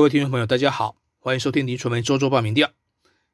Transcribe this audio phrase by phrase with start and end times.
[0.00, 2.70] 各位听众朋友，大家好，欢迎收听林传媒周周报民调。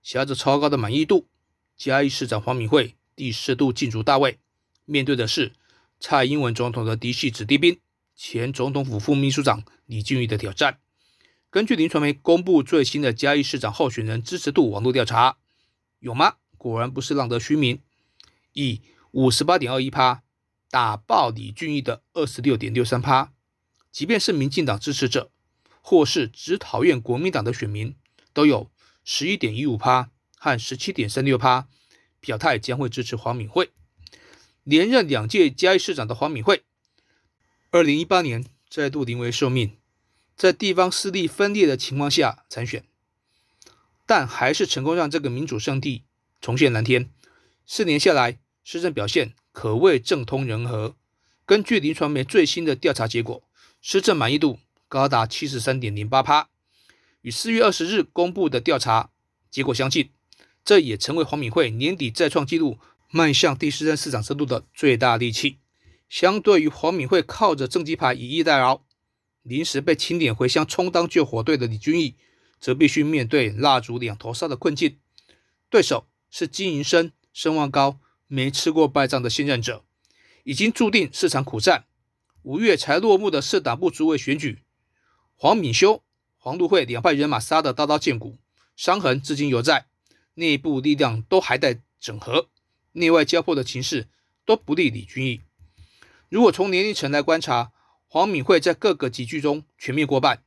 [0.02, 1.28] 挟着超高的满意度，
[1.76, 4.40] 嘉义市长黄敏惠第四度进驻大位，
[4.84, 5.52] 面对的是
[6.00, 7.78] 蔡英文总统的嫡系子弟兵，
[8.16, 10.80] 前总统府副秘书长李俊毅的挑战。
[11.50, 15.36] 根据林传媒公布最新的嘉义市长候选人支持度网络调查，
[16.00, 16.38] 有吗？
[16.58, 17.80] 果然不是浪得虚名，
[18.54, 18.80] 以
[19.12, 20.24] 五十八点二一趴
[20.68, 23.32] 打爆李俊毅的二十六点六三趴。
[23.92, 25.30] 即便是民进党支持者。
[25.88, 27.94] 或是只讨厌国民党的选民，
[28.32, 28.72] 都有
[29.04, 31.68] 十一点一五趴和十七点三六趴
[32.18, 33.70] 表态将会支持黄敏惠
[34.64, 36.64] 连任两届嘉义市长的黄敏惠，
[37.70, 39.78] 二零一八年再度临危受命，
[40.34, 42.82] 在地方势力分裂的情况下参选，
[44.04, 46.02] 但还是成功让这个民主圣地
[46.40, 47.08] 重现蓝天。
[47.64, 50.96] 四年下来，施政表现可谓政通人和。
[51.44, 53.44] 根据林传媒最新的调查结果，
[53.80, 54.58] 施政满意度。
[54.88, 56.48] 高达七十三点零八趴，
[57.22, 59.10] 与四月二十日公布的调查
[59.50, 60.10] 结果相近，
[60.64, 62.78] 这也成为黄敏惠年底再创纪录、
[63.10, 65.58] 迈向第四任市长之路的最大利器。
[66.08, 68.82] 相对于黄敏惠靠着政绩牌以逸待劳，
[69.42, 72.14] 临时被清点回乡充当救火队的李俊毅，
[72.60, 74.98] 则必须面对蜡烛两头烧的困境。
[75.68, 79.84] 对手是经营深、声望高、没吃过败仗的现任者，
[80.44, 81.86] 已经注定是场苦战。
[82.42, 84.62] 五月才落幕的市党部主委选举。
[85.38, 86.02] 黄敏修、
[86.38, 88.38] 黄路会两派人马杀得刀刀见骨，
[88.74, 89.84] 伤痕至今犹在，
[90.32, 92.48] 内部力量都还在整合，
[92.92, 94.08] 内外交迫的情势
[94.46, 95.42] 都不利李俊毅。
[96.30, 97.70] 如果从年龄层来观察，
[98.06, 100.42] 黄敏惠在各个集聚中全面过半，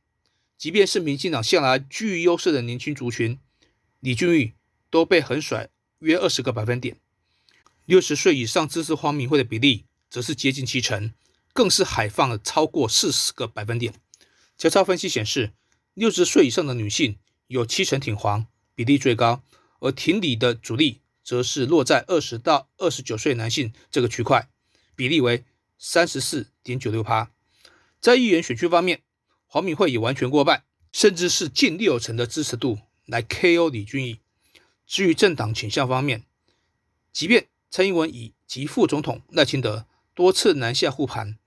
[0.58, 3.38] 即便是民进党向来具优势的年轻族群，
[4.00, 4.54] 李俊毅
[4.90, 5.68] 都被横甩
[6.00, 6.96] 约二十个百分点。
[7.84, 11.14] 六十岁以上支持黄敏惠的比例则是接近七成，
[11.52, 13.94] 更是海放了超过四十个百分点。
[14.60, 15.54] 交叉分析显示，
[15.94, 19.40] 六十岁以上的女性有七成挺黄，比例最高；
[19.78, 24.50] 而挺李的主力则是落在二十到二十九岁男性这个区块，
[24.94, 25.44] 比例为
[25.78, 27.30] 三十四点九六趴。
[28.02, 29.00] 在议员选区方面，
[29.46, 34.20] 黄敏惠也完全过半，甚至是近六成的支持度来 KO 李俊毅。
[34.86, 36.26] 至于政党倾向方面，
[37.14, 41.38] 即便蔡英文以及副总统赖清德多次南下护盘，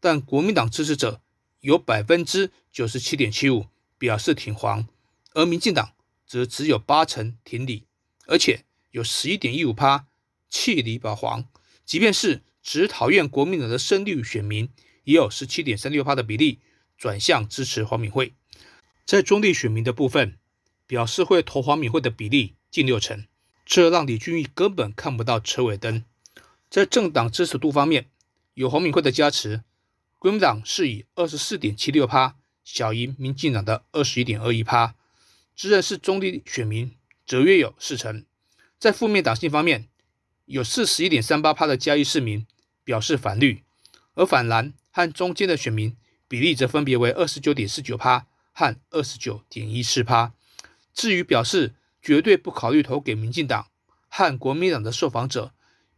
[0.00, 1.20] 但国民党支持者。
[1.62, 4.88] 有百分之九十七点七五表示挺黄，
[5.32, 5.92] 而民进党
[6.26, 7.86] 则只有八成挺李，
[8.26, 10.06] 而且有十一点一五趴
[10.50, 11.48] 弃李保黄。
[11.84, 14.68] 即便是只讨厌国民党的深绿选民，
[15.04, 16.58] 也有十七点三六趴的比例
[16.98, 18.34] 转向支持黄敏惠。
[19.06, 20.38] 在中立选民的部分，
[20.88, 23.24] 表示会投黄敏惠的比例近六成，
[23.64, 26.04] 这让李俊毅根本看不到车尾灯。
[26.68, 28.10] 在政党支持度方面，
[28.54, 29.62] 有黄敏惠的加持。
[30.22, 34.94] 国民党是以二十四点七六趴小赢民进党的二十一点二一趴，
[35.56, 36.94] 自认是中立选民
[37.26, 38.24] 则约有四成。
[38.78, 39.88] 在负面党性方面，
[40.44, 42.46] 有四十一点三八趴的嘉义市民
[42.84, 43.64] 表示反绿，
[44.14, 45.96] 而反蓝和中间的选民
[46.28, 50.32] 比例则分别为二十九点四九趴和二十九点一四趴。
[50.94, 53.66] 至于表示绝对不考虑投给民进党
[54.06, 55.52] 和国民党的受访者，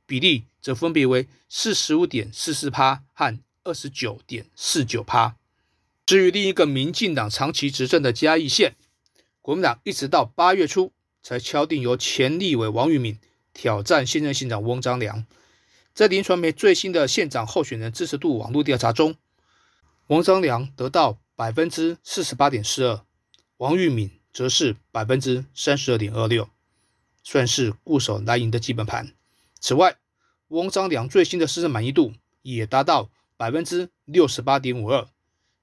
[0.06, 3.38] 比例则分别为四十五点四四趴和。
[3.64, 5.36] 二十九点四九趴。
[6.06, 8.76] 至于另一个民进党长期执政的嘉义县，
[9.40, 10.92] 国民党一直到八月初
[11.22, 13.18] 才敲定由前立委王玉敏
[13.54, 15.26] 挑战现任县长翁章良。
[15.94, 19.14] 在林传媒最新的县长候选人支持度网络调查中，
[20.08, 23.04] 翁章良得到百分之四十八点四二，
[23.56, 26.50] 王玉敏则是百分之三十二点二六，
[27.22, 29.14] 算是固守蓝营的基本盘。
[29.58, 29.96] 此外，
[30.48, 33.08] 翁章良最新的市政满意度也达到。
[33.44, 35.06] 百分之六十八点五二，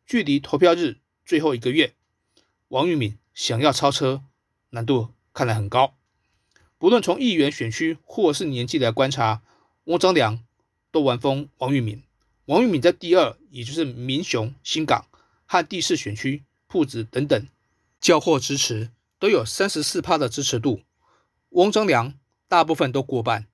[0.06, 1.96] 距离投票日最后一个月，
[2.68, 4.22] 王玉敏想要超车
[4.70, 5.96] 难度看来很高。
[6.78, 9.42] 不论从议员选区或是年纪来观察，
[9.86, 10.44] 翁章良
[10.92, 12.04] 都完封王玉敏。
[12.46, 15.08] 王玉敏在第二，也就是民雄、新港
[15.48, 17.48] 和第四选区铺子等等
[18.00, 20.82] 交货支持都有三十四趴的支持度，
[21.50, 22.14] 翁章良
[22.48, 23.48] 大部分都过半。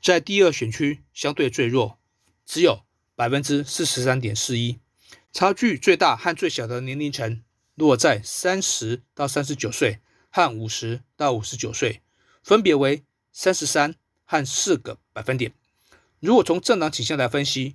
[0.00, 1.98] 在第二选区相对最弱，
[2.46, 2.85] 只有。
[3.16, 4.78] 百分之四十三点四一，
[5.32, 7.42] 差距最大和最小的年龄层
[7.74, 12.02] 落在三十到三十九岁和五十到五十九岁，
[12.42, 13.02] 分别为
[13.32, 13.94] 三十三
[14.26, 15.52] 和四个百分点。
[16.20, 17.74] 如果从政党倾向来分析，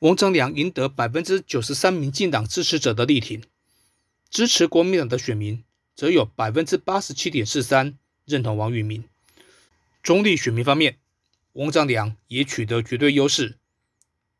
[0.00, 3.42] 王章良赢得百分之九十三民进党支持者的力挺，
[4.28, 5.64] 支持国民党的选民
[5.96, 7.96] 则有百分之八十七点四三
[8.26, 9.02] 认同王玉民。
[10.02, 10.98] 中立选民方面，
[11.52, 13.56] 王章良也取得绝对优势。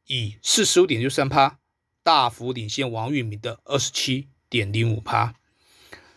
[0.07, 1.59] 以四十五点六三趴
[2.03, 5.35] 大幅领先王玉敏的二十七点零五趴。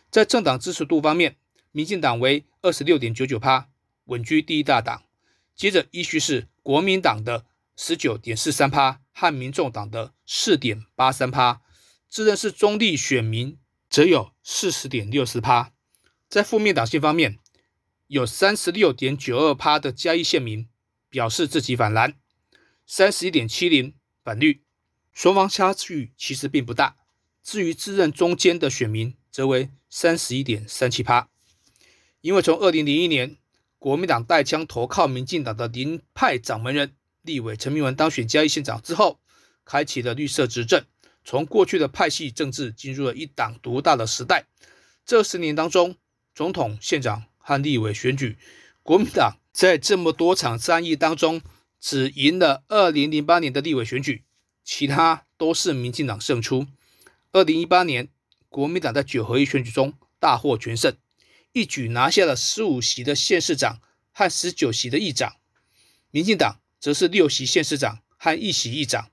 [0.09, 1.37] 在政党支持度方面，
[1.71, 3.69] 民进党为二十六点九九趴，
[4.05, 5.03] 稳居第一大党。
[5.55, 7.45] 接着依序是国民党的
[7.75, 11.61] 十九点四三趴和民众党的四点八三趴，
[12.09, 13.57] 自认是中立选民
[13.89, 15.71] 则有四十点六四趴。
[16.27, 17.39] 在负面党性方面，
[18.07, 20.67] 有三十六点九二趴的嘉义县民
[21.09, 22.15] 表示自己反蓝，
[22.87, 24.61] 三十一点七零反绿，
[25.11, 26.97] 双方差距其实并不大。
[27.43, 31.29] 至于自认中间的选民，则为三十一点三七趴。
[32.21, 33.37] 因为从二零零一年
[33.77, 39.19] 国民党带枪投靠民进党的林派掌门人立委陈明文当选嘉义县长之后，
[39.63, 40.83] 开启了绿色执政，
[41.23, 44.47] 从过去的派系政治进入了一党独大的时代。
[45.05, 45.97] 这十年当中，
[46.33, 48.37] 总统、县长和立委选举，
[48.81, 51.41] 国民党在这么多场战役当中，
[51.79, 54.23] 只赢了二零零八年的立委选举，
[54.63, 56.67] 其他都是民进党胜出。
[57.31, 58.09] 二零一八年，
[58.49, 60.95] 国民党在九合一选举中大获全胜，
[61.51, 63.81] 一举拿下了十五席的县市长
[64.11, 65.35] 和十九席的议长。
[66.11, 69.11] 民进党则是六席县市长和一席议长，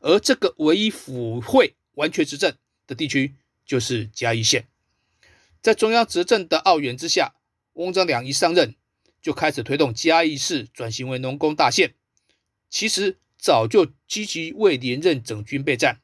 [0.00, 2.54] 而这个唯一府会完全执政
[2.86, 4.66] 的地区就是嘉义县。
[5.62, 7.34] 在中央执政的奥援之下，
[7.74, 8.74] 翁章良一上任
[9.22, 11.94] 就开始推动嘉义市转型为农工大县。
[12.70, 15.98] 其实早就积极为连任整军备战，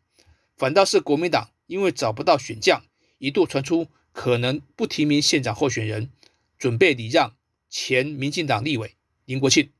[0.56, 1.50] 反倒是国民党。
[1.68, 2.84] 因为找不到选将，
[3.18, 6.12] 一度传出可能不提名县长候选人，
[6.56, 7.34] 准备礼让
[7.68, 9.72] 前民进党立委林国庆，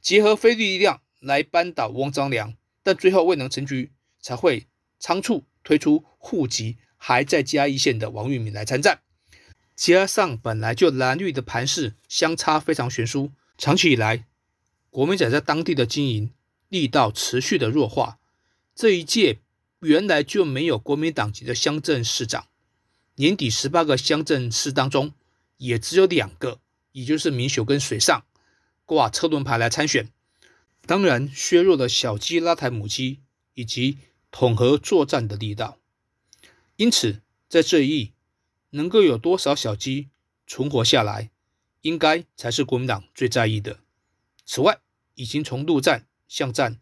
[0.00, 4.66] 结合非力量来扳倒汪章良，但最后未能成局，才会
[4.98, 9.02] 仓促推出户籍还在嘉义县的王玉敏来参战。
[9.74, 14.24] 加上本来就蓝绿的盘势相差非常悬殊，长期以来
[14.96, 16.32] 国民党在当地的经营
[16.70, 18.18] 力道持续的弱化，
[18.74, 19.40] 这一届。
[19.80, 22.46] 原来就没有国民党籍的乡镇市长，
[23.16, 25.12] 年底十八个乡镇市当中，
[25.58, 26.60] 也只有两个，
[26.92, 28.24] 也就是民雄跟水上
[28.86, 30.10] 挂车轮牌来参选，
[30.86, 33.20] 当然削弱了小鸡拉台母鸡
[33.52, 33.98] 以及
[34.30, 35.76] 统合作战的力道。
[36.76, 37.20] 因此，
[37.50, 38.12] 在这一役
[38.70, 40.08] 能够有多少小鸡
[40.46, 41.28] 存活下来，
[41.82, 43.80] 应该才是国民党最在意的。
[44.46, 44.78] 此外，
[45.16, 46.78] 已经从陆战、巷战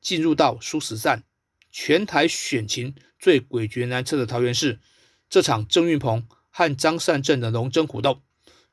[0.00, 1.22] 进入到殊死战。
[1.70, 4.80] 全台选情最诡谲难测的桃园市，
[5.28, 8.22] 这场郑运鹏和张善政的龙争虎斗，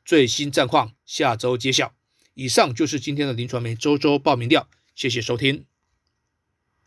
[0.06, 1.94] 最新战况下周揭晓。
[2.34, 5.73] 以上就是今天的林传媒周周报名调，谢谢收听。